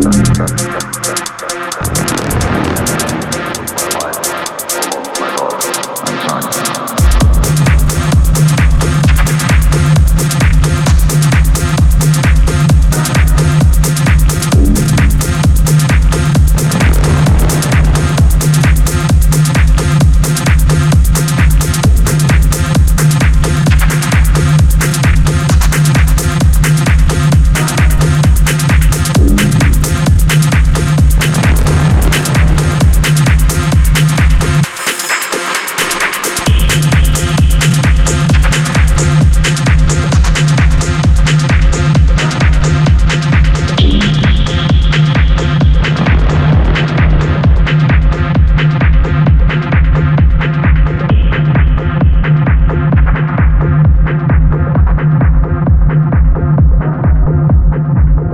Gracias. 0.00 0.77